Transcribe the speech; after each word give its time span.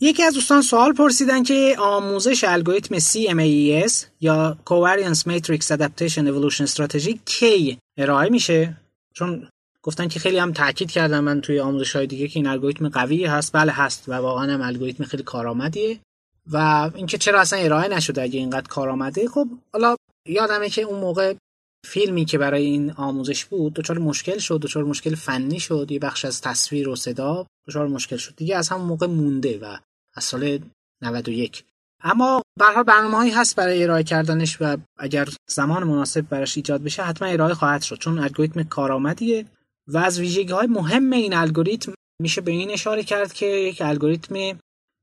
یکی 0.00 0.22
از 0.22 0.34
دوستان 0.34 0.62
سوال 0.62 0.92
پرسیدن 0.92 1.42
که 1.42 1.76
آموزش 1.78 2.44
الگوریتم 2.44 2.98
CMAES 2.98 3.92
یا 4.20 4.58
Covariance 4.66 5.18
Matrix 5.18 5.60
Adaptation 5.60 6.24
Evolution 6.28 6.66
Strategy 6.74 7.18
کی 7.24 7.78
ارائه 7.96 8.30
میشه؟ 8.30 8.76
چون 9.14 9.48
گفتن 9.82 10.08
که 10.08 10.20
خیلی 10.20 10.38
هم 10.38 10.52
تاکید 10.52 10.90
کردم 10.90 11.24
من 11.24 11.40
توی 11.40 11.60
آموزش 11.60 11.96
های 11.96 12.06
دیگه 12.06 12.28
که 12.28 12.38
این 12.38 12.46
الگوریتم 12.46 12.88
قوی 12.88 13.24
هست. 13.24 13.52
بله 13.52 13.72
هست 13.72 14.08
و 14.08 14.12
واقعا 14.12 14.52
هم 14.52 14.62
الگوریتم 14.62 15.04
خیلی 15.04 15.22
کارآمدیه. 15.22 16.00
و 16.52 16.90
اینکه 16.94 17.18
چرا 17.18 17.40
اصلا 17.40 17.58
ارائه 17.58 17.88
نشده 17.88 18.22
اگه 18.22 18.38
اینقدر 18.38 18.68
کارآمده؟ 18.68 19.28
خب 19.28 19.48
حالا 19.72 19.96
یادمه 20.26 20.68
که 20.68 20.82
اون 20.82 21.00
موقع 21.00 21.34
فیلمی 21.86 22.24
که 22.24 22.38
برای 22.38 22.64
این 22.64 22.92
آموزش 22.92 23.44
بود 23.44 23.74
دچار 23.74 23.98
مشکل 23.98 24.38
شد 24.38 24.60
دچار 24.60 24.84
مشکل 24.84 25.14
فنی 25.14 25.60
شد 25.60 25.86
یه 25.90 25.98
بخش 25.98 26.24
از 26.24 26.40
تصویر 26.40 26.88
و 26.88 26.96
صدا 26.96 27.46
دچار 27.68 27.88
مشکل 27.88 28.16
شد. 28.16 28.34
دیگه 28.36 28.56
از 28.56 28.68
همون 28.68 28.86
موقع 28.86 29.06
مونده 29.06 29.58
و 29.58 29.78
از 30.18 30.24
سال 30.24 30.58
91 31.02 31.64
اما 32.02 32.42
به 32.58 32.64
هر 32.64 32.82
برنامه 32.82 33.16
هایی 33.16 33.30
هست 33.30 33.56
برای 33.56 33.82
ارائه 33.82 34.04
کردنش 34.04 34.56
و 34.60 34.76
اگر 34.98 35.28
زمان 35.50 35.84
مناسب 35.84 36.20
براش 36.20 36.56
ایجاد 36.56 36.82
بشه 36.82 37.02
حتما 37.02 37.28
ارائه 37.28 37.54
خواهد 37.54 37.82
شد 37.82 37.98
چون 37.98 38.18
الگوریتم 38.18 38.62
کارآمدیه 38.62 39.44
و 39.88 39.98
از 39.98 40.20
ویژگی 40.20 40.52
های 40.52 40.66
مهم 40.66 41.12
این 41.12 41.34
الگوریتم 41.34 41.92
میشه 42.22 42.40
به 42.40 42.50
این 42.50 42.70
اشاره 42.70 43.02
کرد 43.02 43.32
که 43.32 43.46
یک 43.46 43.82
الگوریتم 43.82 44.58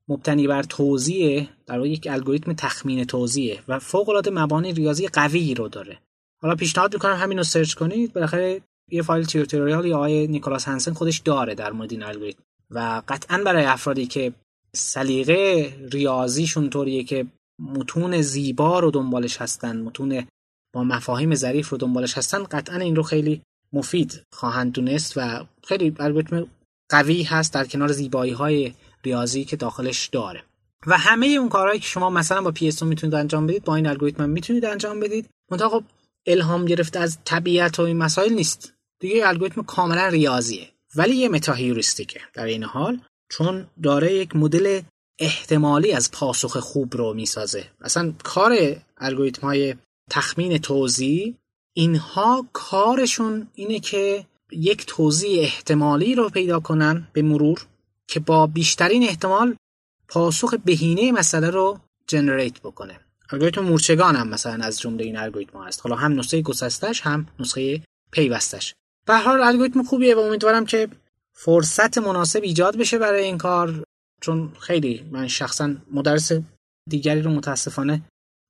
مبتنی 0.10 0.48
بر 0.48 0.64
توزیع 0.64 1.48
در 1.66 1.78
واقع 1.78 1.90
یک 1.90 2.08
الگوریتم 2.12 2.54
تخمین 2.54 3.04
توزیعه 3.04 3.64
و 3.68 3.80
فوق 3.80 4.10
العاده 4.10 4.32
مبانی 4.32 4.74
ریاضی 4.74 5.08
قوی 5.08 5.54
رو 5.54 5.68
داره. 5.68 5.98
حالا 6.42 6.56
پیشنهاد 6.56 6.94
می‌کنم 6.94 7.16
همین 7.16 7.38
رو 7.38 7.44
سرچ 7.44 7.74
کنید. 7.74 8.14
بالاخره 8.14 8.62
یه 8.92 9.02
فایل 9.02 9.26
تیوتوریال 9.26 9.86
یا 9.86 9.96
آقای 9.96 10.28
نیکولاس 10.28 10.68
هنسن 10.68 10.94
خودش 10.94 11.20
داره 11.20 11.56
در 11.56 11.72
مورد 11.72 11.92
این 11.92 12.04
الگوریتم 12.04 12.44
و 12.72 13.02
قطعا 13.08 13.38
برای 13.46 13.66
افرادی 13.66 14.06
که 14.06 14.34
سلیقه 14.76 15.74
ریاضیشون 15.92 16.70
طوریه 16.70 17.04
که 17.04 17.26
متون 17.60 18.22
زیبا 18.22 18.80
رو 18.80 18.92
دنبالش 18.92 19.38
هستن 19.38 19.82
متون 19.82 20.28
با 20.74 20.84
مفاهیم 20.84 21.36
ظریف 21.36 21.70
رو 21.70 21.78
دنبالش 21.78 22.18
هستن. 22.18 22.44
قطعا 22.44 22.78
این 22.78 22.96
رو 22.96 23.04
خیلی 23.04 23.42
مفید 23.74 24.24
خواهند 24.34 24.72
دونست 24.72 25.14
و 25.18 25.46
خیلی 25.64 25.96
الگوریتم 26.00 26.48
قوی 26.90 27.24
هست 27.24 27.54
در 27.54 27.66
کنار 27.66 27.92
زیبایی 27.92 28.32
های 28.32 28.74
ریاضی 29.04 29.46
که 29.46 29.56
داخلش 29.56 30.08
داره. 30.08 30.44
و 30.88 30.98
همه 30.98 31.28
اون 31.28 31.50
کارهایی 31.50 31.80
که 31.80 31.88
شما 31.88 32.10
مثلا 32.10 32.42
با 32.42 32.52
پی 32.52 32.66
می‌تونید 32.82 33.16
انجام 33.16 33.48
بدید 33.48 33.64
با 33.64 33.76
این 33.76 33.88
الگوریتم 33.88 34.30
می‌تونید 34.30 34.66
انجام 34.66 35.00
بدید. 35.00 35.30
منتها 35.52 35.70
خب 35.70 35.84
الهام 36.26 36.66
گرفته 36.66 37.00
از 37.00 37.18
طبیعت 37.26 37.80
و 37.80 37.82
این 37.82 37.98
مسائل 37.98 38.34
نیست. 38.34 38.74
دیگه 39.00 39.28
الگوریتم 39.28 39.64
کاملا 39.64 40.08
ریاضیه. 40.08 40.70
ولی 40.96 41.16
یه 41.16 41.30
متا 41.30 41.56
در 42.34 42.46
این 42.46 42.64
حال. 42.64 43.00
چون 43.30 43.68
داره 43.84 44.14
یک 44.14 44.36
مدل 44.36 44.82
احتمالی 45.20 45.92
از 45.92 46.12
پاسخ 46.12 46.58
خوب 46.58 46.98
رو 46.98 47.14
می‌سازه. 47.14 47.66
اصلا 47.82 48.14
کار 48.24 48.52
الگوریتم 48.98 49.42
های 49.42 49.76
تخمین 50.10 50.58
توزیع 50.58 51.36
اینها 51.74 52.48
کارشون 52.54 53.48
اینه 53.54 53.80
که 53.80 54.26
یک 54.52 54.86
توضیح 54.86 55.40
احتمالی 55.40 56.16
رو 56.16 56.30
پیدا 56.30 56.60
کنن 56.60 57.08
به 57.14 57.22
مرور 57.22 57.66
که 58.08 58.20
با 58.20 58.48
بیشترین 58.48 59.04
احتمال 59.04 59.56
پاسخ 60.08 60.54
بهینه 60.66 61.12
مسئله 61.12 61.50
رو 61.50 61.80
جنریت 62.08 62.60
بکنه. 62.60 63.00
الگوریتم 63.32 63.62
مورچگان 63.62 64.16
هم 64.16 64.28
مثلا 64.28 64.66
از 64.66 64.80
جمله 64.80 65.04
این 65.04 65.18
الگوریتم 65.18 65.64
هست. 65.64 65.82
حالا 65.82 65.96
هم 65.96 66.20
نسخه 66.20 66.42
گسستش 66.42 67.02
هم 67.02 67.28
نسخه 67.40 67.82
پیوستش. 68.12 68.74
به 69.08 69.18
حال 69.18 69.42
الگوریتم 69.42 69.84
خوبیه 69.84 70.16
و 70.16 70.20
امیدوارم 70.20 70.66
که 70.66 70.90
فرصت 71.38 71.98
مناسب 71.98 72.44
ایجاد 72.44 72.78
بشه 72.78 72.98
برای 72.98 73.24
این 73.24 73.38
کار 73.38 73.84
چون 74.22 74.52
خیلی 74.60 75.10
من 75.12 75.28
شخصا 75.28 75.76
مدرس 75.92 76.32
دیگری 76.90 77.22
رو 77.22 77.32
متاسفانه 77.32 78.02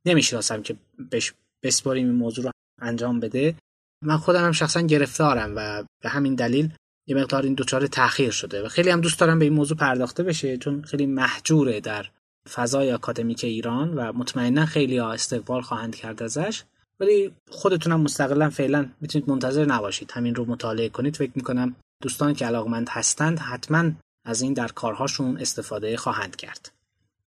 نمی‌شناسم 0.08 0.62
که 0.62 0.76
بهش 1.10 1.34
بسپاریم 1.64 2.08
این 2.08 2.16
موضوع 2.16 2.46
رو 2.46 2.52
انجام 2.82 3.20
بده. 3.20 3.56
من 4.04 4.18
خودم 4.18 4.46
هم 4.46 4.52
شخصا 4.52 4.82
گرفتارم 4.82 5.54
و 5.56 5.84
به 6.04 6.10
همین 6.10 6.36
دلیل 6.36 6.74
یه 7.08 7.16
مقدار 7.16 7.44
این 7.44 7.56
دچار 7.58 7.88
تاخیر 7.88 8.32
شده 8.32 8.66
و 8.66 8.68
خیلی 8.68 8.90
هم 8.90 9.02
دوست 9.02 9.20
دارم 9.20 9.40
به 9.40 9.46
این 9.46 9.54
موضوع 9.54 9.78
پرداخته 9.78 10.24
بشه 10.24 10.58
چون 10.58 10.82
خیلی 10.82 11.06
محجوره 11.06 11.80
در 11.80 12.06
فضای 12.54 12.92
آکادمیک 12.94 13.44
ایران 13.44 13.94
و 13.94 14.12
مطمئنا 14.14 14.66
خیلی 14.66 14.98
ها 14.98 15.14
استقبال 15.14 15.62
خواهند 15.62 15.96
کرد 15.96 16.24
ازش. 16.24 16.64
ولی 17.00 17.34
خودتونم 17.50 18.02
مستقلا 18.02 18.50
فعلا 18.50 18.90
می‌تونید 19.02 19.30
منتظر 19.30 19.66
نباشید. 19.66 20.12
همین 20.12 20.36
رو 20.36 20.46
مطالعه 20.46 20.90
کنید. 20.90 21.16
فکر 21.16 21.32
می‌کنم 21.36 21.76
دوستان 22.06 22.34
که 22.34 22.46
علاقمند 22.46 22.90
هستند 22.90 23.40
حتما 23.40 23.92
از 24.26 24.42
این 24.42 24.54
در 24.54 24.68
کارهاشون 24.68 25.38
استفاده 25.38 25.98
خواهند 25.98 26.36
کرد. 26.36 26.72